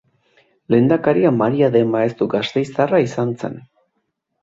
[0.73, 3.65] Lehendakaria Maria de Maeztu gasteiztarra izan zen.